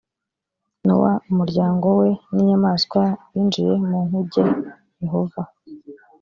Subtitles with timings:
[0.85, 3.01] nowa umuryango we n inyamaswa
[3.31, 4.43] binjiye mu nkuge
[5.01, 5.43] yehova